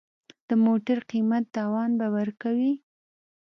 [0.47, 2.71] د موټر قیمت تاوان به ورکوې.